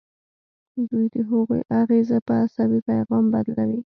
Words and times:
دوی 0.89 1.05
د 1.13 1.15
هغوی 1.29 1.61
اغیزه 1.81 2.17
په 2.27 2.33
عصبي 2.43 2.79
پیغام 2.89 3.23
بدلوي. 3.33 3.79